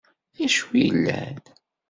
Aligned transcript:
Acu 0.45 0.69
yellan? 0.81 1.41